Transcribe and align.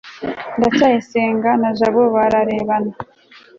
ndacyayisenga 0.57 1.49
na 1.61 1.69
jabo 1.77 2.01
bararebana 2.13 2.91